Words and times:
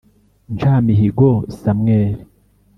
Nshamihigo 0.53 1.27
Samuel 1.59 2.13